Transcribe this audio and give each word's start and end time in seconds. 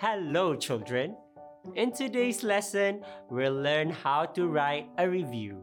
Hello, 0.00 0.56
children. 0.56 1.14
In 1.76 1.92
today's 1.92 2.42
lesson, 2.42 3.04
we'll 3.28 3.52
learn 3.52 3.90
how 3.90 4.24
to 4.32 4.48
write 4.48 4.88
a 4.96 5.06
review. 5.06 5.60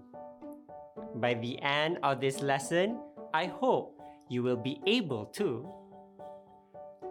By 1.15 1.33
the 1.33 1.60
end 1.63 1.97
of 2.03 2.21
this 2.21 2.44
lesson, 2.44 3.02
I 3.34 3.47
hope 3.47 3.99
you 4.29 4.44
will 4.44 4.56
be 4.56 4.79
able 4.85 5.26
to 5.42 5.65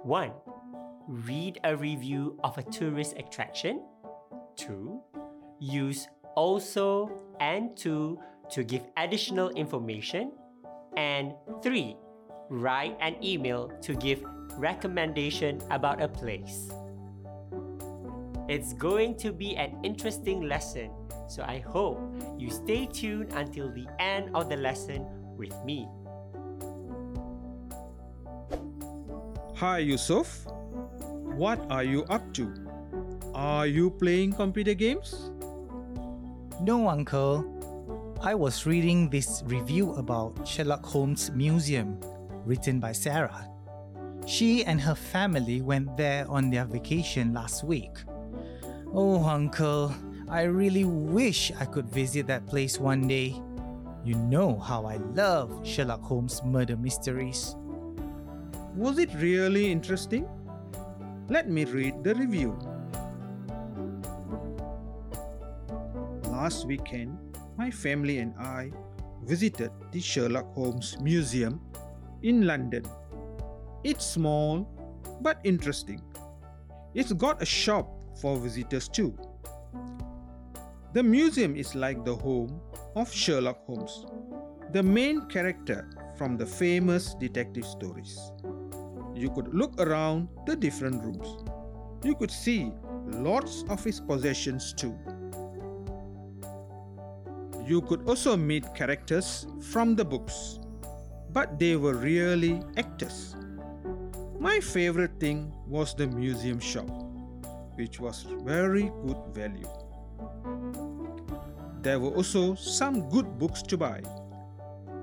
1. 0.04 0.30
Read 1.08 1.58
a 1.64 1.74
review 1.74 2.38
of 2.44 2.58
a 2.58 2.62
tourist 2.62 3.16
attraction. 3.18 3.82
2. 4.54 5.02
Use 5.58 6.06
also 6.36 7.10
and 7.40 7.76
too 7.76 8.20
to 8.50 8.62
give 8.62 8.86
additional 8.96 9.50
information. 9.58 10.30
And 10.96 11.34
3. 11.60 11.96
Write 12.50 12.96
an 13.00 13.16
email 13.20 13.72
to 13.82 13.94
give 13.94 14.22
recommendation 14.56 15.60
about 15.72 16.00
a 16.00 16.06
place. 16.06 16.70
It's 18.48 18.72
going 18.74 19.16
to 19.26 19.32
be 19.32 19.56
an 19.56 19.76
interesting 19.82 20.42
lesson, 20.42 20.90
so 21.28 21.42
I 21.42 21.58
hope 21.58 21.98
you 22.38 22.48
stay 22.48 22.86
tuned 22.86 23.32
until 23.32 23.72
the 23.72 23.88
end 23.98 24.30
of 24.36 24.48
the 24.48 24.56
lesson 24.56 25.04
with 25.36 25.52
me. 25.64 25.88
Hi 29.56 29.78
Yusuf. 29.78 30.46
What 31.34 31.58
are 31.70 31.82
you 31.82 32.04
up 32.04 32.22
to? 32.34 32.54
Are 33.34 33.66
you 33.66 33.90
playing 33.90 34.34
computer 34.34 34.74
games? 34.74 35.32
No, 36.62 36.88
Uncle. 36.88 37.42
I 38.22 38.36
was 38.36 38.64
reading 38.64 39.10
this 39.10 39.42
review 39.46 39.92
about 39.94 40.46
Sherlock 40.46 40.86
Holmes 40.86 41.32
Museum, 41.32 41.98
written 42.44 42.78
by 42.78 42.92
Sarah. 42.92 43.50
She 44.24 44.64
and 44.64 44.80
her 44.80 44.94
family 44.94 45.62
went 45.62 45.96
there 45.96 46.30
on 46.30 46.48
their 46.50 46.64
vacation 46.64 47.34
last 47.34 47.64
week. 47.64 47.98
Oh, 48.98 49.22
Uncle, 49.22 49.94
I 50.26 50.44
really 50.44 50.86
wish 50.86 51.52
I 51.60 51.66
could 51.66 51.86
visit 51.86 52.26
that 52.28 52.46
place 52.46 52.80
one 52.80 53.06
day. 53.06 53.38
You 54.02 54.14
know 54.14 54.58
how 54.58 54.86
I 54.86 54.96
love 55.12 55.52
Sherlock 55.66 56.00
Holmes 56.00 56.40
murder 56.42 56.78
mysteries. 56.78 57.56
Was 58.74 58.98
it 58.98 59.12
really 59.16 59.70
interesting? 59.70 60.26
Let 61.28 61.46
me 61.50 61.66
read 61.66 62.04
the 62.04 62.14
review. 62.14 62.58
Last 66.30 66.66
weekend, 66.66 67.18
my 67.58 67.70
family 67.70 68.16
and 68.20 68.32
I 68.38 68.70
visited 69.24 69.72
the 69.92 70.00
Sherlock 70.00 70.54
Holmes 70.54 70.96
Museum 71.02 71.60
in 72.22 72.46
London. 72.46 72.86
It's 73.84 74.06
small 74.06 74.66
but 75.20 75.38
interesting. 75.44 76.00
It's 76.94 77.12
got 77.12 77.42
a 77.42 77.44
shop 77.44 77.95
for 78.20 78.36
visitors 78.38 78.88
too. 78.88 79.16
The 80.92 81.02
museum 81.02 81.56
is 81.56 81.74
like 81.74 82.04
the 82.04 82.14
home 82.14 82.60
of 82.94 83.12
Sherlock 83.12 83.64
Holmes, 83.66 84.06
the 84.72 84.82
main 84.82 85.26
character 85.26 85.88
from 86.16 86.36
the 86.36 86.46
famous 86.46 87.14
detective 87.14 87.64
stories. 87.64 88.32
You 89.14 89.30
could 89.30 89.54
look 89.54 89.80
around 89.80 90.28
the 90.46 90.56
different 90.56 91.04
rooms. 91.04 91.44
You 92.04 92.14
could 92.14 92.30
see 92.30 92.72
lots 93.06 93.64
of 93.68 93.82
his 93.84 94.00
possessions 94.00 94.72
too. 94.72 94.98
You 97.66 97.82
could 97.82 98.08
also 98.08 98.36
meet 98.36 98.74
characters 98.74 99.46
from 99.60 99.96
the 99.96 100.04
books, 100.04 100.60
but 101.32 101.58
they 101.58 101.76
were 101.76 101.94
really 101.94 102.62
actors. 102.76 103.34
My 104.38 104.60
favorite 104.60 105.18
thing 105.18 105.52
was 105.66 105.94
the 105.94 106.06
museum 106.06 106.60
shop, 106.60 106.88
which 107.76 108.00
was 108.00 108.26
very 108.44 108.90
good 109.06 109.18
value. 109.32 109.68
There 111.82 112.00
were 112.00 112.10
also 112.10 112.54
some 112.54 113.08
good 113.10 113.38
books 113.38 113.62
to 113.62 113.76
buy. 113.76 114.00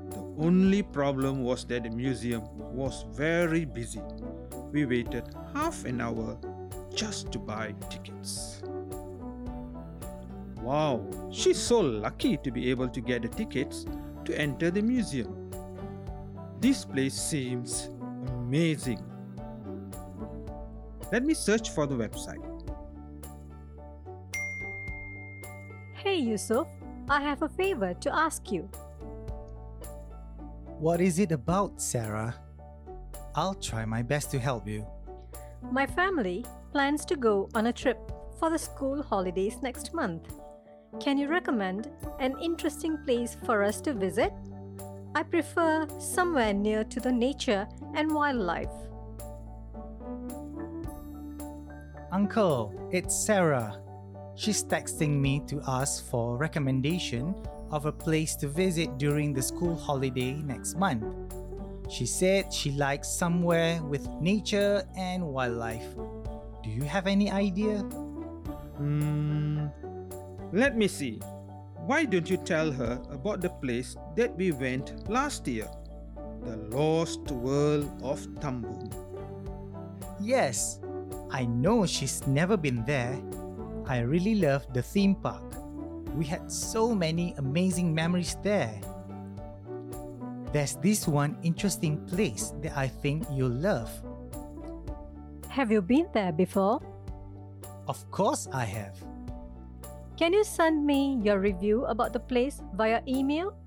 The 0.09 0.19
only 0.37 0.83
problem 0.83 1.43
was 1.43 1.65
that 1.65 1.83
the 1.83 1.89
museum 1.89 2.43
was 2.53 3.05
very 3.11 3.65
busy. 3.65 4.01
We 4.71 4.85
waited 4.85 5.33
half 5.53 5.85
an 5.85 6.01
hour 6.01 6.37
just 6.93 7.31
to 7.31 7.39
buy 7.39 7.73
tickets. 7.89 8.61
Wow, 10.61 11.05
she's 11.31 11.59
so 11.59 11.79
lucky 11.79 12.37
to 12.37 12.51
be 12.51 12.69
able 12.69 12.89
to 12.89 13.01
get 13.01 13.21
the 13.21 13.27
tickets 13.27 13.85
to 14.25 14.39
enter 14.39 14.71
the 14.71 14.81
museum. 14.81 15.51
This 16.59 16.85
place 16.85 17.13
seems 17.13 17.89
amazing. 18.27 19.03
Let 21.11 21.23
me 21.23 21.33
search 21.33 21.71
for 21.71 21.85
the 21.85 21.95
website. 21.95 22.52
Hey 26.03 26.17
Yusuf, 26.17 26.67
I 27.07 27.21
have 27.21 27.43
a 27.43 27.47
favor 27.47 27.93
to 27.93 28.13
ask 28.13 28.51
you. 28.51 28.69
What 30.77 30.99
is 30.99 31.17
it 31.17 31.31
about, 31.31 31.81
Sarah? 31.81 32.35
I'll 33.35 33.53
try 33.53 33.85
my 33.85 34.01
best 34.01 34.29
to 34.31 34.37
help 34.37 34.67
you. 34.67 34.85
My 35.71 35.85
family 35.85 36.45
plans 36.73 37.05
to 37.05 37.15
go 37.15 37.47
on 37.55 37.67
a 37.67 37.71
trip 37.71 38.11
for 38.37 38.49
the 38.49 38.59
school 38.59 39.01
holidays 39.01 39.59
next 39.61 39.93
month. 39.93 40.27
Can 40.99 41.17
you 41.17 41.29
recommend 41.29 41.89
an 42.19 42.35
interesting 42.41 42.97
place 43.05 43.37
for 43.45 43.63
us 43.63 43.79
to 43.79 43.93
visit? 43.93 44.33
I 45.15 45.23
prefer 45.23 45.87
somewhere 45.99 46.53
near 46.53 46.83
to 46.83 46.99
the 46.99 47.13
nature 47.13 47.65
and 47.95 48.13
wildlife. 48.13 48.75
Uncle, 52.11 52.89
it's 52.91 53.15
Sarah. 53.15 53.82
She's 54.35 54.63
texting 54.63 55.19
me 55.21 55.41
to 55.47 55.61
ask 55.67 56.09
for 56.09 56.37
recommendation 56.37 57.35
of 57.71 57.85
a 57.85 57.91
place 57.91 58.35
to 58.37 58.47
visit 58.47 58.97
during 58.97 59.33
the 59.33 59.41
school 59.41 59.75
holiday 59.75 60.33
next 60.33 60.75
month. 60.75 61.05
She 61.89 62.05
said 62.05 62.51
she 62.51 62.71
likes 62.71 63.07
somewhere 63.07 63.81
with 63.83 64.07
nature 64.21 64.83
and 64.97 65.23
wildlife. 65.23 65.85
Do 66.63 66.69
you 66.69 66.83
have 66.83 67.07
any 67.07 67.29
idea? 67.29 67.79
Hmm, 68.77 69.67
let 70.51 70.75
me 70.77 70.87
see. 70.87 71.19
Why 71.85 72.05
don't 72.05 72.29
you 72.29 72.37
tell 72.37 72.71
her 72.71 73.01
about 73.11 73.41
the 73.41 73.49
place 73.49 73.97
that 74.15 74.35
we 74.35 74.51
went 74.51 75.09
last 75.09 75.47
year? 75.47 75.69
The 76.41 76.57
Lost 76.75 77.29
World 77.29 77.91
of 78.01 78.19
Tambun. 78.39 78.91
Yes, 80.19 80.79
I 81.29 81.45
know 81.45 81.85
she's 81.85 82.25
never 82.25 82.55
been 82.55 82.85
there. 82.85 83.19
I 83.85 83.99
really 83.99 84.35
love 84.35 84.65
the 84.73 84.81
theme 84.81 85.15
park. 85.15 85.43
We 86.15 86.25
had 86.25 86.51
so 86.51 86.93
many 86.95 87.33
amazing 87.37 87.93
memories 87.93 88.37
there. 88.43 88.79
There's 90.53 90.75
this 90.77 91.07
one 91.07 91.37
interesting 91.43 91.97
place 92.05 92.53
that 92.61 92.77
I 92.77 92.87
think 92.87 93.25
you'll 93.31 93.49
love. 93.49 93.89
Have 95.49 95.71
you 95.71 95.81
been 95.81 96.07
there 96.13 96.31
before? 96.31 96.79
Of 97.87 98.09
course, 98.11 98.47
I 98.53 98.65
have. 98.65 98.95
Can 100.17 100.31
you 100.31 100.43
send 100.43 100.85
me 100.85 101.19
your 101.21 101.39
review 101.39 101.85
about 101.85 102.13
the 102.13 102.19
place 102.19 102.61
via 102.75 103.01
email? 103.07 103.57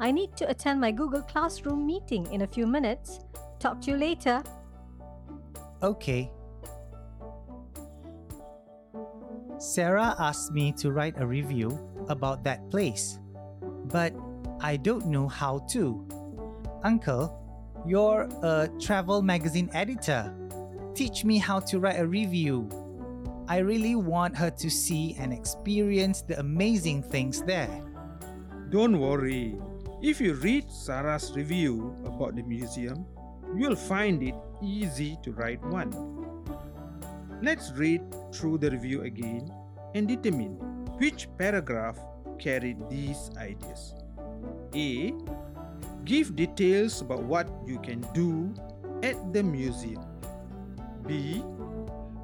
I 0.00 0.10
need 0.10 0.36
to 0.36 0.48
attend 0.50 0.80
my 0.80 0.90
Google 0.90 1.22
Classroom 1.22 1.86
meeting 1.86 2.26
in 2.32 2.42
a 2.42 2.46
few 2.46 2.66
minutes. 2.66 3.20
Talk 3.60 3.80
to 3.82 3.92
you 3.92 3.96
later. 3.96 4.42
Okay. 5.82 6.30
Sarah 9.58 10.14
asked 10.18 10.52
me 10.52 10.72
to 10.72 10.92
write 10.92 11.14
a 11.18 11.26
review 11.26 11.78
about 12.08 12.44
that 12.44 12.70
place, 12.70 13.18
but 13.86 14.12
I 14.60 14.76
don't 14.76 15.06
know 15.06 15.28
how 15.28 15.58
to. 15.70 16.06
Uncle, 16.82 17.40
you're 17.86 18.28
a 18.42 18.68
travel 18.80 19.22
magazine 19.22 19.70
editor. 19.72 20.34
Teach 20.94 21.24
me 21.24 21.38
how 21.38 21.60
to 21.60 21.80
write 21.80 22.00
a 22.00 22.06
review. 22.06 22.68
I 23.46 23.58
really 23.58 23.94
want 23.94 24.36
her 24.36 24.50
to 24.50 24.70
see 24.70 25.16
and 25.18 25.32
experience 25.32 26.22
the 26.22 26.38
amazing 26.40 27.02
things 27.02 27.42
there. 27.42 27.82
Don't 28.70 28.98
worry. 28.98 29.56
If 30.02 30.20
you 30.20 30.34
read 30.34 30.70
Sarah's 30.70 31.32
review 31.34 31.96
about 32.04 32.36
the 32.36 32.42
museum, 32.42 33.06
you'll 33.56 33.76
find 33.76 34.22
it 34.22 34.34
easy 34.62 35.18
to 35.22 35.32
write 35.32 35.62
one. 35.64 36.23
Let's 37.42 37.72
read 37.72 38.02
through 38.32 38.58
the 38.58 38.70
review 38.70 39.02
again 39.02 39.52
and 39.94 40.08
determine 40.08 40.56
which 40.98 41.28
paragraph 41.38 41.98
carried 42.38 42.78
these 42.88 43.30
ideas. 43.36 43.94
A. 44.74 45.12
Give 46.04 46.34
details 46.36 47.00
about 47.00 47.22
what 47.22 47.48
you 47.66 47.78
can 47.78 48.00
do 48.12 48.54
at 49.02 49.32
the 49.32 49.42
museum. 49.42 50.04
B. 51.06 51.42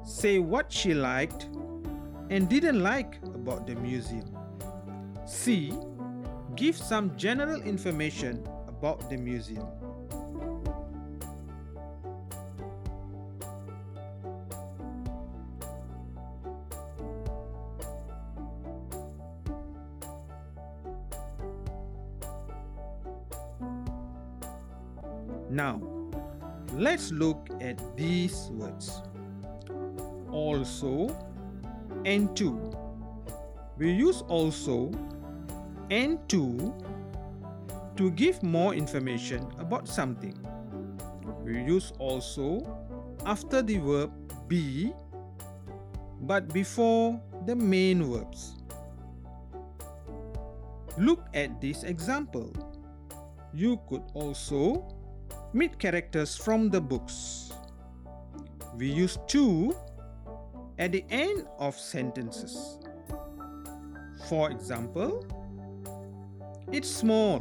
Say 0.03 0.39
what 0.39 0.71
she 0.71 0.93
liked 0.93 1.49
and 2.29 2.49
didn't 2.49 2.81
like 2.81 3.19
about 3.23 3.67
the 3.67 3.75
museum. 3.75 4.25
C. 5.25 5.73
Give 6.55 6.75
some 6.75 7.15
general 7.17 7.61
information 7.61 8.47
about 8.67 9.09
the 9.09 9.17
museum. 9.17 9.67
Now, 25.51 25.81
let's 26.71 27.11
look 27.11 27.49
at 27.59 27.97
these 27.97 28.49
words. 28.53 29.01
Also 30.31 31.13
and 32.05 32.33
too. 32.37 32.71
We 33.77 33.91
use 33.91 34.21
also 34.29 34.91
and 35.89 36.17
too 36.29 36.73
to 37.97 38.11
give 38.11 38.41
more 38.41 38.73
information 38.73 39.45
about 39.59 39.89
something. 39.89 40.39
We 41.43 41.61
use 41.63 41.91
also 41.99 42.63
after 43.25 43.61
the 43.61 43.77
verb 43.79 44.11
be 44.47 44.93
but 46.21 46.47
before 46.53 47.19
the 47.45 47.57
main 47.57 48.03
verbs. 48.03 48.55
Look 50.97 51.25
at 51.33 51.59
this 51.59 51.83
example. 51.83 52.53
You 53.53 53.81
could 53.89 54.03
also 54.13 55.00
meet 55.53 55.77
characters 55.79 56.35
from 56.37 56.69
the 56.69 56.79
books. 56.79 57.51
We 58.75 58.87
use 58.87 59.17
too 59.27 59.75
at 60.79 60.93
the 60.93 61.03
end 61.09 61.45
of 61.59 61.77
sentences. 61.77 62.79
For 64.29 64.49
example, 64.49 65.25
it's 66.71 66.89
small 66.89 67.39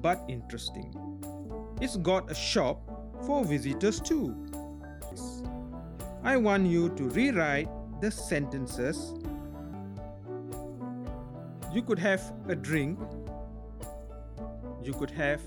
but 0.00 0.24
interesting. 0.28 0.94
It's 1.80 1.96
got 1.96 2.30
a 2.30 2.34
shop 2.34 2.80
for 3.26 3.44
visitors 3.44 4.00
too. 4.00 4.34
I 6.22 6.36
want 6.36 6.66
you 6.66 6.90
to 6.90 7.04
rewrite 7.10 7.68
the 8.00 8.10
sentences. 8.10 9.14
You 11.72 11.82
could 11.82 11.98
have 11.98 12.22
a 12.48 12.54
drink. 12.54 12.98
You 14.82 14.92
could 14.92 15.10
have 15.10 15.40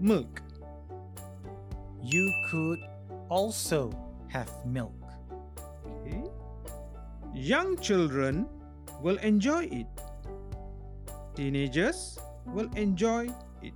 milk. 0.00 0.42
You 2.12 2.30
could 2.44 2.78
also 3.30 3.90
have 4.28 4.50
milk. 4.66 4.92
Okay. 5.86 6.22
Young 7.32 7.78
children 7.78 8.46
will 9.00 9.16
enjoy 9.24 9.64
it. 9.72 9.86
Teenagers 11.34 12.18
will 12.44 12.68
enjoy 12.76 13.30
it. 13.62 13.72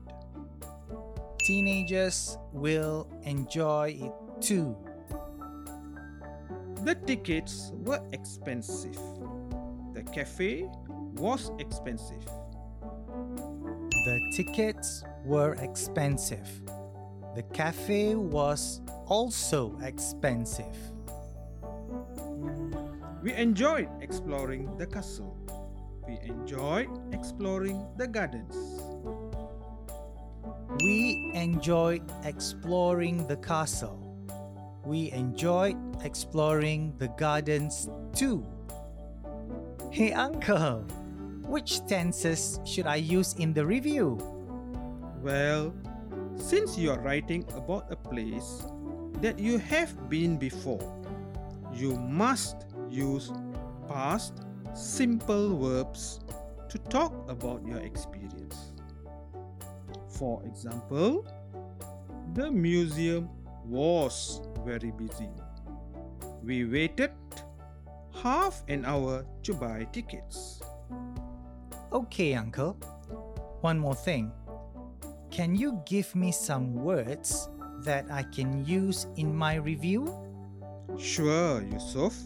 Teenagers 1.46 2.36
will 2.52 3.08
enjoy 3.22 3.96
it 3.98 4.12
too. 4.42 4.76
The 6.84 6.94
tickets 6.94 7.72
were 7.86 8.02
expensive. 8.12 9.00
The 9.94 10.02
cafe 10.12 10.68
was 11.16 11.50
expensive. 11.58 12.26
The 14.04 14.20
tickets 14.36 15.02
were 15.24 15.54
expensive. 15.54 16.46
The 17.36 17.42
cafe 17.52 18.14
was 18.14 18.80
also 19.04 19.78
expensive. 19.82 20.74
We 23.22 23.34
enjoyed 23.34 23.90
exploring 24.00 24.74
the 24.78 24.86
castle. 24.86 25.36
We 26.08 26.18
enjoyed 26.24 26.88
exploring 27.12 27.86
the 27.98 28.08
gardens. 28.08 28.56
We 30.80 31.30
enjoyed 31.34 32.10
exploring 32.24 33.26
the 33.26 33.36
castle. 33.36 34.00
We 34.86 35.12
enjoyed 35.12 35.76
exploring 36.04 36.94
the 36.96 37.08
gardens 37.08 37.90
too. 38.14 38.46
Hey, 39.90 40.14
Uncle, 40.14 40.86
which 41.44 41.84
tenses 41.86 42.60
should 42.64 42.86
I 42.86 42.96
use 42.96 43.34
in 43.34 43.52
the 43.52 43.66
review? 43.66 44.16
Well, 45.20 45.74
since 46.36 46.78
you 46.78 46.90
are 46.90 47.00
writing 47.00 47.44
about 47.54 47.90
a 47.90 47.96
place 47.96 48.64
that 49.20 49.38
you 49.38 49.58
have 49.58 50.08
been 50.08 50.36
before, 50.36 50.80
you 51.72 51.96
must 51.96 52.66
use 52.90 53.32
past 53.88 54.34
simple 54.74 55.56
verbs 55.58 56.20
to 56.68 56.78
talk 56.78 57.12
about 57.28 57.64
your 57.66 57.78
experience. 57.78 58.72
For 60.08 60.42
example, 60.44 61.26
the 62.34 62.50
museum 62.50 63.28
was 63.64 64.40
very 64.64 64.92
busy. 64.92 65.30
We 66.42 66.64
waited 66.64 67.12
half 68.22 68.62
an 68.68 68.84
hour 68.84 69.24
to 69.42 69.54
buy 69.54 69.86
tickets. 69.92 70.60
Okay, 71.92 72.34
Uncle. 72.34 72.74
One 73.60 73.78
more 73.78 73.94
thing. 73.94 74.32
Can 75.36 75.54
you 75.54 75.82
give 75.84 76.16
me 76.16 76.32
some 76.32 76.72
words 76.72 77.50
that 77.84 78.08
I 78.10 78.22
can 78.22 78.64
use 78.64 79.06
in 79.16 79.36
my 79.36 79.56
review? 79.56 80.08
Sure, 80.96 81.60
Yusuf. 81.60 82.16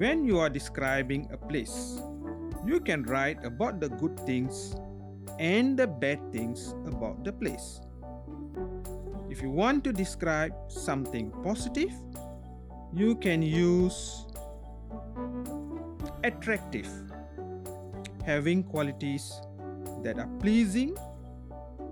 When 0.00 0.24
you 0.24 0.38
are 0.38 0.48
describing 0.48 1.28
a 1.30 1.36
place, 1.36 2.00
you 2.64 2.80
can 2.80 3.02
write 3.02 3.44
about 3.44 3.78
the 3.78 3.90
good 3.90 4.18
things 4.20 4.74
and 5.38 5.76
the 5.76 5.86
bad 5.86 6.32
things 6.32 6.72
about 6.86 7.24
the 7.24 7.32
place. 7.34 7.82
If 9.28 9.42
you 9.42 9.50
want 9.50 9.84
to 9.84 9.92
describe 9.92 10.54
something 10.68 11.30
positive, 11.44 11.92
you 12.94 13.16
can 13.16 13.42
use 13.42 14.24
attractive, 16.24 16.88
having 18.24 18.62
qualities 18.62 19.28
that 20.02 20.18
are 20.18 20.32
pleasing 20.40 20.96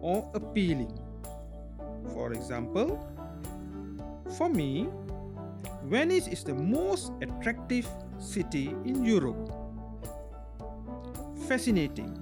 or 0.04 0.30
appealing. 0.34 0.92
For 2.12 2.34
example, 2.34 3.00
for 4.36 4.50
me, 4.50 4.86
Venice 5.84 6.28
is 6.28 6.44
the 6.44 6.52
most 6.52 7.10
attractive 7.22 7.88
city 8.18 8.76
in 8.84 9.02
Europe. 9.02 9.48
Fascinating, 11.48 12.12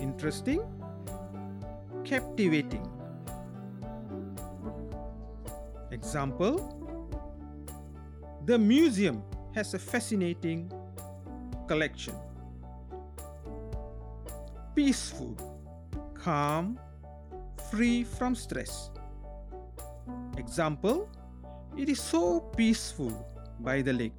interesting, 0.00 0.60
captivating. 2.04 2.82
Example 5.92 6.58
The 8.46 8.58
museum 8.58 9.22
has 9.54 9.74
a 9.74 9.78
fascinating 9.78 10.70
collection. 11.66 12.14
Peaceful, 14.74 15.34
calm, 16.26 16.76
free 17.70 18.02
from 18.02 18.34
stress. 18.34 18.90
Example 20.36 21.08
It 21.78 21.88
is 21.88 22.00
so 22.00 22.40
peaceful 22.56 23.12
by 23.60 23.80
the 23.80 23.92
lake. 23.92 24.18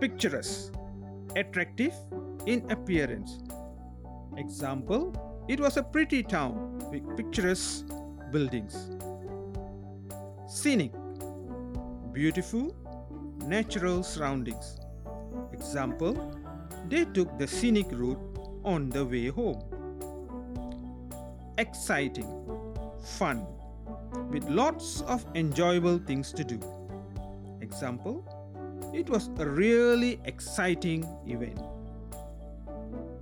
Picturesque, 0.00 0.72
attractive 1.36 1.92
in 2.46 2.64
appearance. 2.70 3.38
Example 4.38 5.04
It 5.48 5.60
was 5.60 5.76
a 5.76 5.82
pretty 5.82 6.22
town 6.22 6.78
with 6.90 7.16
picturesque 7.18 7.84
buildings. 8.30 8.76
Scenic, 10.48 10.94
beautiful, 12.12 12.74
natural 13.56 14.02
surroundings. 14.02 14.78
Example 15.52 16.41
They 16.92 17.06
took 17.06 17.38
the 17.38 17.46
scenic 17.46 17.90
route 17.90 18.20
on 18.66 18.90
the 18.90 19.02
way 19.02 19.28
home. 19.28 19.62
Exciting, 21.56 22.28
fun, 23.16 23.46
with 24.28 24.46
lots 24.50 25.00
of 25.00 25.24
enjoyable 25.34 25.96
things 25.96 26.34
to 26.34 26.44
do. 26.44 26.60
Example 27.62 28.20
It 28.92 29.08
was 29.08 29.30
a 29.38 29.46
really 29.48 30.20
exciting 30.26 31.08
event. 31.26 31.62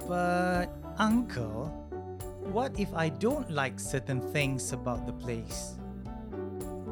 But, 0.08 0.66
Uncle, 0.98 1.66
what 2.50 2.74
if 2.76 2.92
I 2.92 3.08
don't 3.08 3.52
like 3.52 3.78
certain 3.78 4.20
things 4.32 4.72
about 4.72 5.06
the 5.06 5.12
place? 5.12 5.78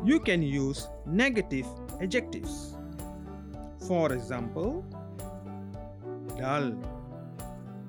You 0.04 0.20
can 0.20 0.42
use 0.42 0.86
negative 1.06 1.66
adjectives. 2.00 2.76
For 3.88 4.12
example, 4.12 4.86
dull, 6.38 6.72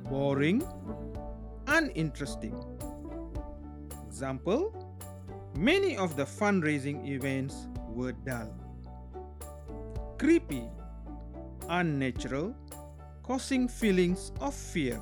boring, 0.10 0.64
uninteresting. 1.68 2.56
Example. 4.08 4.74
Many 5.56 5.98
of 5.98 6.16
the 6.16 6.24
fundraising 6.24 7.08
events 7.08 7.68
were 7.90 8.12
dull, 8.12 8.54
creepy, 10.18 10.64
unnatural, 11.70 12.56
causing 13.24 13.68
feelings 13.68 14.32
of 14.42 14.54
fear. 14.54 15.00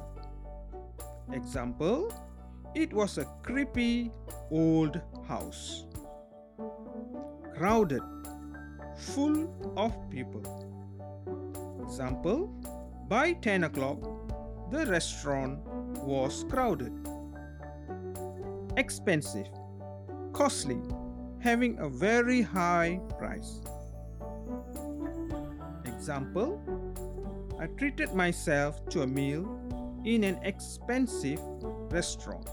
Example. 1.31 2.13
It 2.75 2.93
was 2.93 3.17
a 3.17 3.25
creepy 3.43 4.11
old 4.51 5.01
house, 5.27 5.85
crowded, 7.55 8.03
full 8.97 9.49
of 9.77 9.93
people. 10.11 10.43
Example 11.81 12.51
By 13.07 13.33
10 13.33 13.63
o'clock, 13.63 13.99
the 14.69 14.85
restaurant 14.85 15.59
was 16.03 16.43
crowded. 16.49 16.91
expensive, 18.75 19.47
costly, 20.33 20.79
having 21.39 21.79
a 21.79 21.89
very 21.89 22.41
high 22.41 22.99
price. 23.17 23.61
Example 25.85 26.61
I 27.59 27.65
treated 27.65 28.13
myself 28.13 28.87
to 28.89 29.01
a 29.01 29.07
meal 29.07 29.49
in 30.05 30.23
an 30.23 30.37
expensive 30.43 31.39
restaurant. 31.89 32.47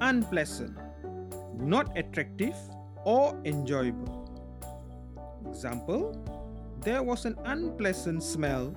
Unpleasant, 0.00 0.78
not 1.58 1.96
attractive 1.98 2.56
or 3.04 3.38
enjoyable. 3.44 4.18
Example 5.46 6.16
There 6.82 7.02
was 7.04 7.26
an 7.26 7.38
unpleasant 7.44 8.24
smell 8.24 8.74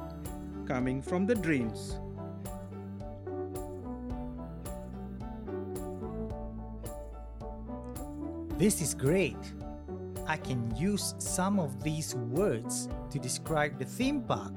coming 0.68 1.02
from 1.02 1.26
the 1.26 1.34
drains. 1.34 2.00
This 8.60 8.80
is 8.80 8.94
great. 8.94 9.38
I 10.28 10.38
can 10.38 10.76
use 10.76 11.16
some 11.18 11.60
of 11.60 11.84
these 11.84 12.14
words 12.14 12.90
to 13.10 13.18
describe 13.18 13.80
the 13.80 13.86
theme 13.86 14.22
park. 14.22 14.56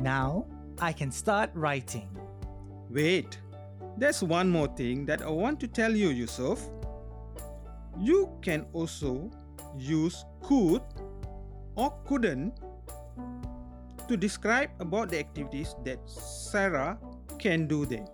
Now 0.00 0.46
I 0.80 0.92
can 0.94 1.12
start 1.12 1.50
writing. 1.52 2.08
Wait, 2.88 3.38
there's 3.98 4.22
one 4.22 4.48
more 4.48 4.68
thing 4.68 5.04
that 5.06 5.20
I 5.20 5.28
want 5.28 5.60
to 5.60 5.68
tell 5.68 5.94
you, 5.94 6.08
Yusuf. 6.08 6.60
You 7.98 8.30
can 8.40 8.64
also 8.72 9.30
use 9.76 10.24
could 10.46 10.82
or 11.74 11.92
couldn't 12.06 12.54
to 14.08 14.16
describe 14.16 14.70
about 14.78 15.08
the 15.08 15.18
activities 15.18 15.74
that 15.84 15.98
Sarah 16.08 16.96
can 17.40 17.66
do 17.66 17.84
there. 17.84 18.06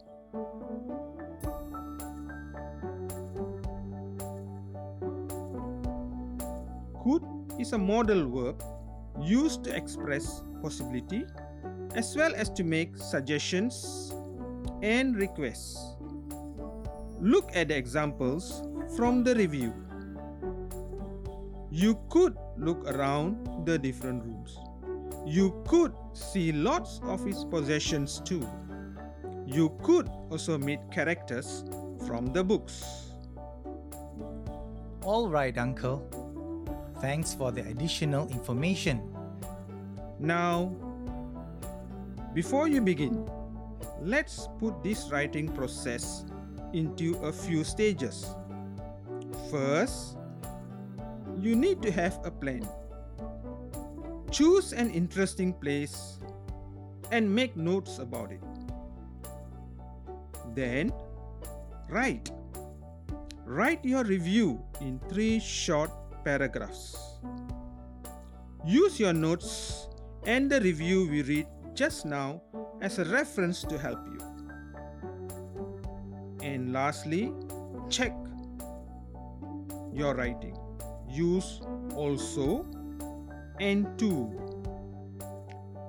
Could 7.04 7.22
is 7.60 7.74
a 7.74 7.78
modal 7.78 8.26
verb 8.30 8.62
used 9.20 9.64
to 9.64 9.76
express 9.76 10.42
possibility 10.62 11.26
as 11.94 12.16
well 12.16 12.32
as 12.34 12.48
to 12.48 12.64
make 12.64 12.96
suggestions 12.96 14.14
and 14.80 15.16
requests. 15.16 15.96
Look 17.20 17.50
at 17.54 17.68
the 17.68 17.76
examples 17.76 18.62
from 18.96 19.22
the 19.22 19.34
review. 19.34 19.74
You 21.74 21.98
could 22.10 22.36
look 22.58 22.86
around 22.86 23.64
the 23.64 23.78
different 23.78 24.22
rooms. 24.24 24.58
You 25.24 25.64
could 25.66 25.94
see 26.12 26.52
lots 26.52 27.00
of 27.02 27.24
his 27.24 27.44
possessions 27.44 28.20
too. 28.22 28.46
You 29.46 29.70
could 29.82 30.06
also 30.28 30.58
meet 30.58 30.80
characters 30.92 31.64
from 32.06 32.26
the 32.26 32.44
books. 32.44 33.14
All 35.00 35.30
right, 35.30 35.56
Uncle. 35.56 36.04
Thanks 37.00 37.32
for 37.32 37.50
the 37.50 37.62
additional 37.62 38.28
information. 38.28 39.00
Now, 40.20 40.76
before 42.34 42.68
you 42.68 42.82
begin, 42.82 43.26
let's 43.98 44.46
put 44.60 44.82
this 44.84 45.08
writing 45.10 45.48
process 45.48 46.26
into 46.74 47.16
a 47.22 47.32
few 47.32 47.64
stages. 47.64 48.26
First, 49.50 50.18
you 51.42 51.56
need 51.56 51.82
to 51.82 51.90
have 51.90 52.20
a 52.24 52.30
plan. 52.30 52.66
Choose 54.30 54.72
an 54.72 54.90
interesting 54.90 55.52
place 55.52 56.18
and 57.10 57.28
make 57.28 57.56
notes 57.56 57.98
about 57.98 58.30
it. 58.30 58.40
Then, 60.54 60.92
write. 61.90 62.30
Write 63.44 63.84
your 63.84 64.04
review 64.04 64.62
in 64.80 65.00
three 65.10 65.40
short 65.40 65.90
paragraphs. 66.24 66.96
Use 68.64 69.00
your 69.00 69.12
notes 69.12 69.88
and 70.24 70.48
the 70.48 70.60
review 70.60 71.08
we 71.10 71.22
read 71.22 71.46
just 71.74 72.06
now 72.06 72.40
as 72.80 73.00
a 73.00 73.04
reference 73.06 73.64
to 73.64 73.76
help 73.76 73.98
you. 74.06 74.20
And 76.40 76.72
lastly, 76.72 77.32
check 77.90 78.14
your 79.92 80.14
writing. 80.14 80.61
Use 81.12 81.60
also 81.94 82.64
and 83.60 83.86
too. 83.98 84.32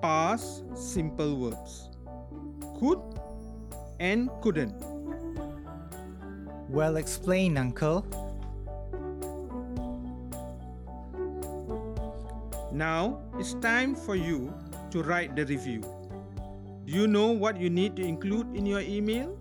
Past 0.01 0.65
simple 0.75 1.49
verbs. 1.49 1.89
Could 2.77 2.99
and 4.01 4.29
couldn't. 4.41 4.75
Well 6.67 6.97
explained, 6.97 7.57
Uncle. 7.57 8.03
Now 12.73 13.21
it's 13.39 13.53
time 13.55 13.95
for 13.95 14.15
you 14.15 14.53
to 14.91 15.03
write 15.03 15.37
the 15.37 15.45
review. 15.45 15.81
Do 16.83 16.91
you 16.91 17.07
know 17.07 17.31
what 17.31 17.55
you 17.55 17.69
need 17.69 17.95
to 17.95 18.03
include 18.03 18.53
in 18.55 18.65
your 18.65 18.81
email? 18.81 19.39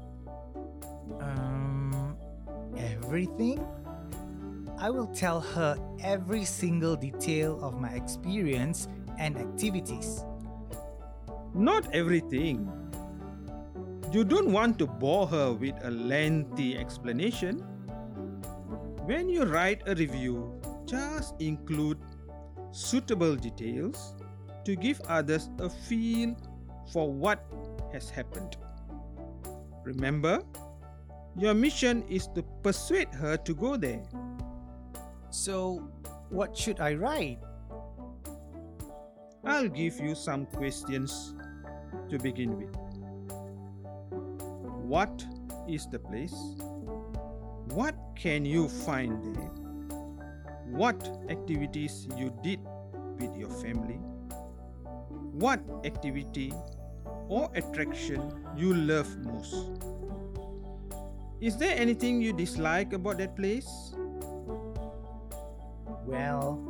Um, 1.19 2.15
everything? 2.77 3.59
I 4.83 4.91
will 4.91 5.07
tell 5.07 5.41
her 5.41 5.79
every 6.03 6.45
single 6.45 6.97
detail 6.97 7.57
of 7.63 7.81
my 7.81 7.91
experience 7.91 8.89
and 9.17 9.39
activities. 9.39 10.25
Not 11.55 11.87
everything. 11.95 12.67
You 14.11 14.25
don't 14.25 14.51
want 14.51 14.81
to 14.81 14.89
bore 14.89 15.29
her 15.29 15.53
with 15.53 15.77
a 15.85 15.91
lengthy 15.93 16.77
explanation. 16.77 17.59
When 19.07 19.29
you 19.29 19.45
write 19.45 19.87
a 19.87 19.95
review, 19.95 20.61
just 20.85 21.41
include 21.41 21.99
suitable 22.73 23.37
details 23.37 24.17
to 24.65 24.75
give 24.75 25.01
others 25.03 25.49
a 25.61 25.71
feel 25.71 26.35
for 26.93 27.09
what 27.09 27.47
has 27.93 28.11
happened. 28.11 28.57
Remember, 29.85 30.43
your 31.39 31.55
mission 31.55 32.03
is 32.09 32.27
to 32.35 32.43
persuade 32.65 33.15
her 33.15 33.37
to 33.37 33.55
go 33.55 33.77
there. 33.77 34.03
So, 35.33 35.89
what 36.29 36.55
should 36.55 36.79
I 36.79 36.93
write? 36.93 37.39
I'll 39.47 39.69
give 39.69 39.99
you 39.99 40.15
some 40.15 40.45
questions 40.45 41.35
to 42.11 42.19
begin 42.19 42.59
with. 42.59 42.77
What 44.85 45.25
is 45.67 45.89
the 45.89 45.99
place? 45.99 46.37
What 47.73 47.97
can 48.15 48.45
you 48.45 48.69
find 48.69 49.35
there? 49.35 49.51
What 50.67 51.01
activities 51.31 52.07
you 52.15 52.37
did 52.43 52.61
with 53.19 53.35
your 53.35 53.49
family? 53.49 54.01
What 55.33 55.61
activity 55.87 56.53
or 57.29 57.51
attraction 57.55 58.21
you 58.55 58.75
love 58.75 59.09
most? 59.25 59.81
Is 61.41 61.57
there 61.57 61.75
anything 61.75 62.21
you 62.21 62.35
dislike 62.35 62.93
about 62.93 63.17
that 63.17 63.35
place? 63.35 63.95
Well, 66.13 66.61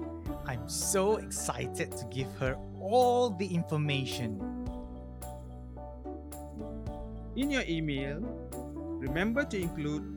I'm 0.47 0.69
so 0.69 1.17
excited 1.17 1.91
to 1.91 2.05
give 2.15 2.31
her 2.39 2.55
all 2.79 3.31
the 3.31 3.47
information. 3.47 4.39
In 7.35 7.51
your 7.51 7.65
email, 7.67 8.23
remember 9.03 9.43
to 9.43 9.59
include 9.59 10.17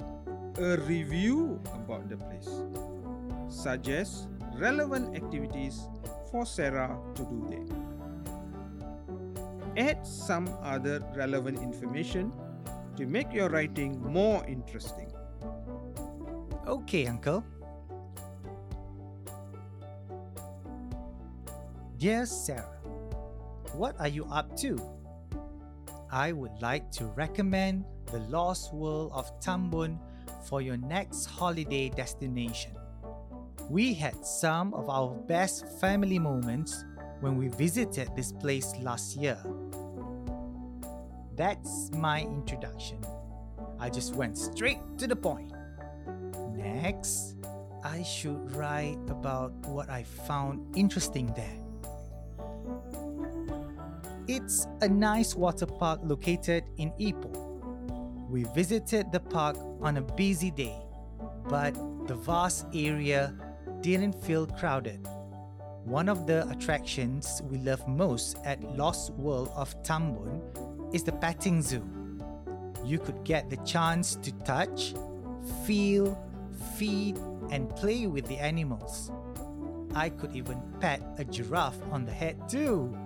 a 0.61 0.77
review 0.85 1.59
about 1.73 2.07
the 2.07 2.17
place. 2.17 2.53
Suggest 3.49 4.29
relevant 4.61 5.17
activities 5.17 5.81
for 6.29 6.45
Sarah 6.45 6.95
to 7.15 7.23
do 7.25 7.47
there. 7.49 7.65
Add 9.75 10.05
some 10.05 10.47
other 10.61 11.01
relevant 11.15 11.57
information 11.65 12.31
to 12.95 13.07
make 13.07 13.33
your 13.33 13.49
writing 13.49 13.99
more 14.05 14.45
interesting. 14.45 15.11
Okay, 16.67 17.07
Uncle. 17.07 17.43
Dear 21.97 22.25
Sarah, 22.25 22.81
what 23.71 23.95
are 24.01 24.07
you 24.09 24.25
up 24.25 24.57
to? 24.57 24.77
I 26.11 26.33
would 26.33 26.51
like 26.61 26.91
to 26.93 27.05
recommend 27.05 27.85
the 28.11 28.19
Lost 28.19 28.73
World 28.73 29.11
of 29.13 29.39
Tambun 29.39 29.97
for 30.43 30.61
your 30.61 30.75
next 30.75 31.25
holiday 31.25 31.87
destination. 31.87 32.71
We 33.69 33.93
had 33.93 34.25
some 34.25 34.73
of 34.73 34.89
our 34.89 35.13
best 35.13 35.65
family 35.79 36.19
moments 36.19 36.83
when 37.21 37.37
we 37.37 37.47
visited 37.47 38.09
this 38.13 38.33
place 38.33 38.73
last 38.81 39.15
year. 39.15 39.37
That's 41.37 41.91
my 41.93 42.23
introduction. 42.23 42.99
I 43.79 43.89
just 43.89 44.15
went 44.15 44.37
straight 44.37 44.79
to 44.97 45.07
the 45.07 45.15
point. 45.15 45.53
Next, 46.51 47.37
I 47.85 48.03
should 48.03 48.51
write 48.53 48.99
about 49.07 49.53
what 49.67 49.89
I 49.89 50.03
found 50.03 50.75
interesting 50.75 51.31
there. 51.37 51.64
It's 54.27 54.65
a 54.81 54.89
nice 54.89 55.35
water 55.35 55.67
park 55.67 55.99
located 56.03 56.63
in 56.77 56.91
Ipoh. 56.93 58.27
We 58.27 58.45
visited 58.55 59.11
the 59.11 59.19
park 59.19 59.55
on 59.81 59.97
a 59.97 60.01
busy 60.01 60.49
day, 60.49 60.75
but 61.47 61.75
the 62.07 62.15
vast 62.15 62.65
area 62.73 63.37
didn't 63.81 64.15
feel 64.23 64.47
crowded. 64.47 65.07
One 65.83 66.09
of 66.09 66.25
the 66.25 66.49
attractions 66.49 67.43
we 67.51 67.59
love 67.59 67.87
most 67.87 68.37
at 68.43 68.63
Lost 68.75 69.13
World 69.13 69.51
of 69.55 69.69
Tambun 69.83 70.41
is 70.91 71.03
the 71.03 71.11
petting 71.11 71.61
zoo. 71.61 71.85
You 72.83 72.97
could 72.97 73.23
get 73.23 73.51
the 73.51 73.57
chance 73.57 74.15
to 74.15 74.31
touch, 74.43 74.95
feel, 75.67 76.17
feed, 76.77 77.19
and 77.51 77.69
play 77.75 78.07
with 78.07 78.25
the 78.25 78.39
animals. 78.39 79.11
I 79.93 80.09
could 80.09 80.35
even 80.35 80.59
pet 80.79 81.03
a 81.19 81.25
giraffe 81.25 81.79
on 81.91 82.05
the 82.05 82.11
head 82.11 82.49
too. 82.49 82.97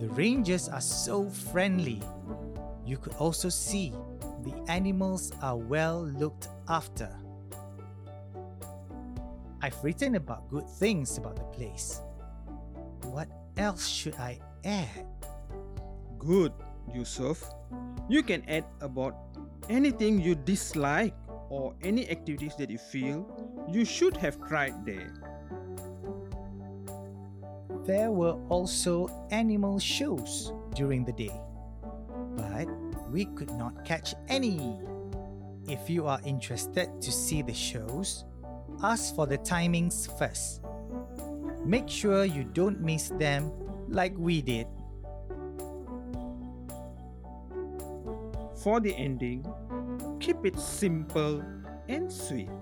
The 0.00 0.08
rangers 0.08 0.66
are 0.66 0.80
so 0.80 1.28
friendly. 1.28 2.00
You 2.86 2.96
could 2.96 3.12
also 3.20 3.50
see 3.50 3.92
the 4.42 4.56
animals 4.66 5.30
are 5.42 5.58
well 5.58 6.02
looked 6.16 6.48
after. 6.68 7.14
I've 9.60 9.76
written 9.84 10.14
about 10.14 10.48
good 10.48 10.66
things 10.66 11.18
about 11.18 11.36
the 11.36 11.44
place. 11.52 12.00
What 13.12 13.28
else 13.58 13.86
should 13.86 14.14
I 14.14 14.40
add? 14.64 15.04
Good, 16.18 16.54
Yusuf. 16.94 17.44
You 18.08 18.22
can 18.22 18.42
add 18.48 18.64
about 18.80 19.36
anything 19.68 20.18
you 20.18 20.34
dislike 20.34 21.12
or 21.50 21.74
any 21.82 22.08
activities 22.08 22.56
that 22.56 22.70
you 22.70 22.78
feel 22.78 23.28
you 23.70 23.84
should 23.84 24.16
have 24.16 24.40
tried 24.48 24.86
there. 24.86 25.12
There 27.90 28.12
were 28.12 28.38
also 28.48 29.10
animal 29.32 29.80
shows 29.80 30.52
during 30.76 31.04
the 31.04 31.10
day, 31.10 31.34
but 32.36 32.68
we 33.10 33.24
could 33.34 33.50
not 33.54 33.84
catch 33.84 34.14
any. 34.28 34.78
If 35.66 35.90
you 35.90 36.06
are 36.06 36.20
interested 36.24 37.02
to 37.02 37.10
see 37.10 37.42
the 37.42 37.52
shows, 37.52 38.26
ask 38.80 39.16
for 39.16 39.26
the 39.26 39.38
timings 39.38 40.06
first. 40.20 40.62
Make 41.66 41.88
sure 41.88 42.24
you 42.24 42.44
don't 42.44 42.80
miss 42.80 43.08
them 43.18 43.50
like 43.88 44.14
we 44.16 44.40
did. 44.40 44.68
For 48.62 48.78
the 48.78 48.94
ending, 48.94 49.44
keep 50.20 50.46
it 50.46 50.60
simple 50.60 51.42
and 51.88 52.06
sweet. 52.06 52.54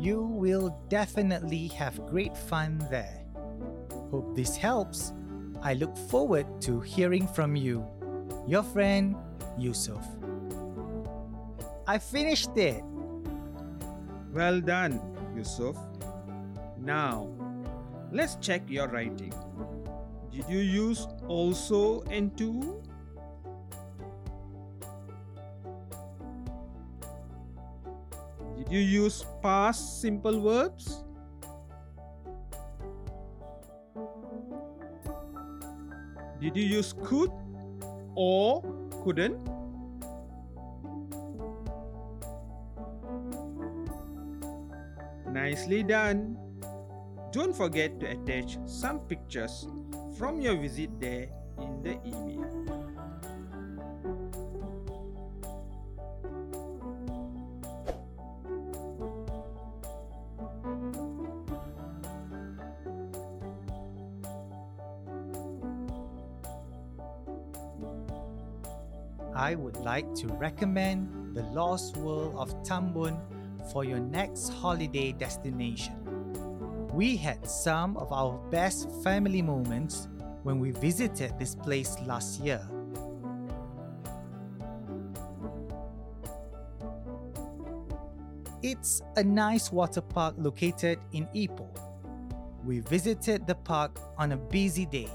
You 0.00 0.22
will 0.22 0.74
definitely 0.88 1.68
have 1.76 2.06
great 2.06 2.34
fun 2.34 2.78
there. 2.90 3.20
Hope 4.10 4.34
this 4.34 4.56
helps. 4.56 5.12
I 5.60 5.74
look 5.74 5.94
forward 5.94 6.46
to 6.62 6.80
hearing 6.80 7.28
from 7.28 7.54
you. 7.54 7.86
Your 8.48 8.62
friend, 8.62 9.14
Yusuf. 9.58 10.02
I 11.86 11.98
finished 11.98 12.56
it. 12.56 12.82
Well 14.32 14.62
done, 14.62 15.02
Yusuf. 15.36 15.76
Now, 16.78 17.28
let's 18.10 18.36
check 18.36 18.62
your 18.68 18.88
writing. 18.88 19.34
Did 20.32 20.48
you 20.48 20.60
use 20.60 21.08
also 21.28 22.00
and 22.08 22.34
too? 22.38 22.79
You 28.70 28.80
use 28.80 29.24
past 29.42 30.00
simple 30.00 30.40
verbs? 30.40 31.04
Did 36.40 36.56
you 36.56 36.64
use 36.64 36.94
could 37.04 37.30
or 38.14 38.62
couldn't? 39.04 39.38
Nicely 45.28 45.82
done. 45.82 46.36
Don't 47.32 47.54
forget 47.54 48.00
to 48.00 48.06
attach 48.06 48.58
some 48.66 49.00
pictures 49.00 49.66
from 50.16 50.40
your 50.40 50.56
visit 50.56 50.90
there 51.00 51.28
in 51.58 51.82
the 51.82 51.98
email. 52.06 52.79
Like 69.84 70.14
to 70.16 70.28
recommend 70.28 71.34
the 71.34 71.42
Lost 71.44 71.96
World 71.96 72.34
of 72.36 72.50
Tambun 72.62 73.18
for 73.72 73.84
your 73.84 73.98
next 73.98 74.48
holiday 74.48 75.12
destination. 75.12 75.94
We 76.92 77.16
had 77.16 77.48
some 77.48 77.96
of 77.96 78.12
our 78.12 78.36
best 78.50 78.90
family 79.02 79.42
moments 79.42 80.08
when 80.42 80.58
we 80.58 80.70
visited 80.72 81.38
this 81.38 81.54
place 81.54 81.96
last 82.06 82.40
year. 82.40 82.60
It's 88.62 89.02
a 89.16 89.24
nice 89.24 89.72
water 89.72 90.02
park 90.02 90.34
located 90.36 90.98
in 91.12 91.26
Ipoh. 91.34 91.68
We 92.64 92.80
visited 92.80 93.46
the 93.46 93.54
park 93.54 93.98
on 94.18 94.32
a 94.32 94.36
busy 94.36 94.84
day, 94.84 95.08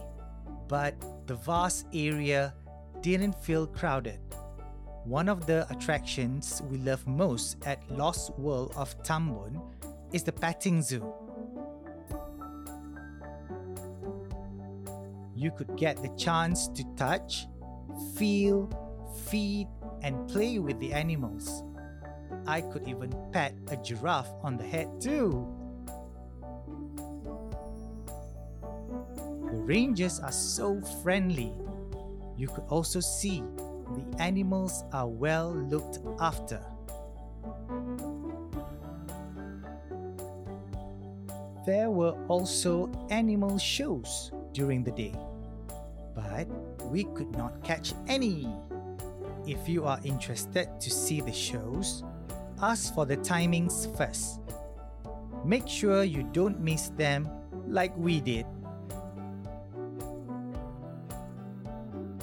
but 0.68 0.96
the 1.28 1.36
vast 1.36 1.86
area 1.94 2.56
didn't 3.02 3.36
feel 3.44 3.68
crowded. 3.68 4.25
One 5.06 5.30
of 5.30 5.46
the 5.46 5.68
attractions 5.70 6.64
we 6.68 6.80
love 6.80 7.06
most 7.06 7.58
at 7.64 7.80
Lost 7.92 8.32
World 8.40 8.74
of 8.76 8.98
Tambun 9.04 9.62
is 10.12 10.24
the 10.24 10.32
petting 10.32 10.82
zoo. 10.82 11.14
You 15.36 15.52
could 15.52 15.78
get 15.78 16.02
the 16.02 16.10
chance 16.18 16.68
to 16.70 16.84
touch, 16.98 17.46
feel, 18.16 18.68
feed, 19.28 19.68
and 20.02 20.28
play 20.28 20.58
with 20.58 20.80
the 20.80 20.92
animals. 20.92 21.62
I 22.48 22.62
could 22.62 22.88
even 22.88 23.14
pet 23.32 23.54
a 23.70 23.78
giraffe 23.78 24.34
on 24.42 24.58
the 24.58 24.64
head 24.64 24.90
too. 25.00 25.48
The 29.52 29.62
rangers 29.62 30.20
are 30.20 30.32
so 30.32 30.82
friendly. 31.04 31.54
You 32.38 32.48
could 32.48 32.66
also 32.70 33.00
see 33.00 33.44
the 33.94 34.22
animals 34.22 34.84
are 34.92 35.08
well 35.08 35.54
looked 35.54 36.00
after. 36.20 36.62
There 41.66 41.90
were 41.90 42.16
also 42.28 42.92
animal 43.10 43.58
shows 43.58 44.32
during 44.54 44.84
the 44.84 44.92
day, 44.92 45.14
but 46.14 46.48
we 46.92 47.06
could 47.16 47.32
not 47.36 47.64
catch 47.64 47.94
any. 48.08 48.48
If 49.48 49.68
you 49.68 49.86
are 49.86 50.00
interested 50.04 50.70
to 50.80 50.90
see 50.90 51.22
the 51.22 51.34
shows, 51.34 52.04
ask 52.62 52.94
for 52.94 53.06
the 53.06 53.18
timings 53.18 53.90
first. 53.98 54.42
Make 55.44 55.68
sure 55.68 56.04
you 56.04 56.24
don't 56.34 56.60
miss 56.60 56.90
them 56.90 57.30
like 57.68 57.96
we 57.98 58.22
did. 58.22 58.46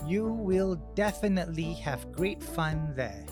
You 0.06 0.26
will 0.26 0.76
definitely 0.94 1.74
have 1.74 2.12
great 2.12 2.42
fun 2.42 2.92
there. 2.94 3.24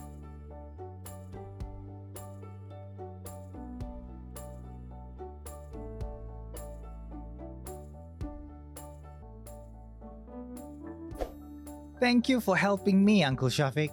Thank 12.01 12.31
you 12.31 12.41
for 12.41 12.57
helping 12.57 13.05
me, 13.05 13.23
Uncle 13.25 13.49
Shafiq. 13.49 13.91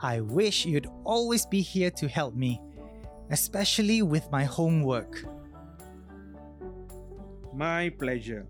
I 0.00 0.20
wish 0.20 0.66
you'd 0.66 0.88
always 1.04 1.46
be 1.46 1.62
here 1.62 1.90
to 1.92 2.06
help 2.06 2.34
me, 2.34 2.60
especially 3.30 4.02
with 4.02 4.30
my 4.30 4.44
homework. 4.44 5.24
My 7.54 7.88
pleasure. 7.88 8.46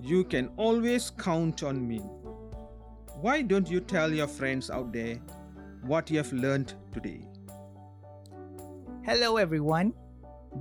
You 0.00 0.24
can 0.24 0.48
always 0.56 1.10
count 1.10 1.62
on 1.62 1.86
me. 1.86 2.00
Why 3.20 3.42
don't 3.42 3.68
you 3.70 3.80
tell 3.80 4.10
your 4.10 4.26
friends 4.26 4.70
out 4.70 4.94
there 4.94 5.16
what 5.82 6.08
you 6.10 6.16
have 6.16 6.32
learned 6.32 6.72
today? 6.90 7.20
Hello, 9.04 9.36
everyone. 9.36 9.92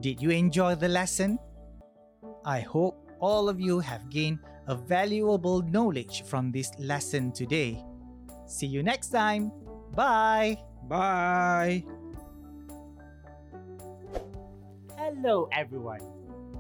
Did 0.02 0.22
you 0.22 0.32
enjoy 0.32 0.76
the 0.76 0.90
lesson? 0.90 1.40
I 2.44 2.60
hope 2.60 3.10
all 3.22 3.48
of 3.48 3.62
you 3.62 3.80
have 3.80 4.10
gained 4.10 4.40
a 4.68 4.76
valuable 4.76 5.62
knowledge 5.62 6.24
from 6.26 6.52
this 6.52 6.72
lesson 6.78 7.32
today. 7.32 7.82
See 8.46 8.68
you 8.68 8.84
next 8.84 9.08
time. 9.08 9.54
Bye. 9.96 10.58
Bye. 10.84 11.86
Hello, 14.98 15.48
everyone. 15.54 16.02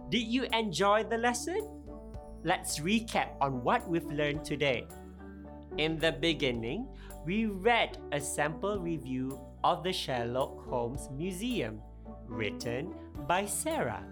Did 0.09 0.27
you 0.31 0.47
enjoy 0.53 1.03
the 1.03 1.17
lesson? 1.17 1.59
Let's 2.45 2.79
recap 2.79 3.31
on 3.41 3.61
what 3.65 3.85
we've 3.89 4.09
learned 4.09 4.45
today. 4.45 4.87
In 5.77 5.97
the 5.97 6.11
beginning, 6.11 6.87
we 7.25 7.45
read 7.45 7.97
a 8.11 8.19
sample 8.19 8.79
review 8.79 9.39
of 9.63 9.83
the 9.83 9.93
Sherlock 9.93 10.67
Holmes 10.67 11.09
Museum 11.11 11.81
written 12.27 12.93
by 13.27 13.45
Sarah. 13.45 14.03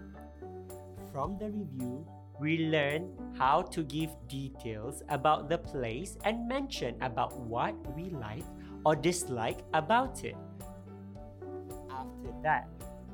From 1.12 1.36
the 1.38 1.50
review, 1.50 2.06
we 2.40 2.68
learned 2.68 3.10
how 3.36 3.62
to 3.62 3.82
give 3.82 4.10
details 4.28 5.02
about 5.08 5.48
the 5.48 5.58
place 5.58 6.16
and 6.24 6.46
mention 6.46 6.94
about 7.02 7.38
what 7.40 7.74
we 7.96 8.10
like 8.10 8.44
or 8.86 8.94
dislike 8.94 9.58
about 9.74 10.24
it. 10.24 10.36
After 11.90 12.32
that, 12.42 12.68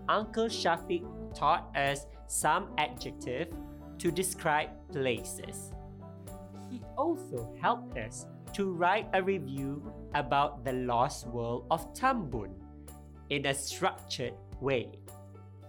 Uncle 0.08 0.46
Shafiq 0.46 1.02
taught 1.34 1.74
us 1.74 2.06
some 2.26 2.68
adjective 2.76 3.48
to 3.98 4.10
describe 4.10 4.68
places. 4.92 5.72
He 6.70 6.82
also 6.98 7.56
helped 7.60 7.96
us 7.96 8.26
to 8.54 8.72
write 8.72 9.08
a 9.12 9.22
review 9.22 9.82
about 10.14 10.64
the 10.64 10.72
lost 10.72 11.26
world 11.26 11.66
of 11.70 11.92
Tambun 11.94 12.50
in 13.30 13.46
a 13.46 13.54
structured 13.54 14.34
way. 14.60 14.90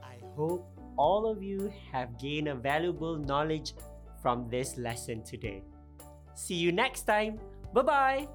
I 0.03 0.17
hope 0.35 0.69
all 0.97 1.25
of 1.25 1.43
you 1.43 1.73
have 1.91 2.19
gained 2.19 2.47
a 2.47 2.55
valuable 2.55 3.17
knowledge 3.17 3.73
from 4.21 4.49
this 4.49 4.77
lesson 4.77 5.23
today. 5.23 5.63
See 6.35 6.55
you 6.55 6.71
next 6.71 7.03
time. 7.03 7.39
Bye 7.73 7.81
bye. 7.81 8.27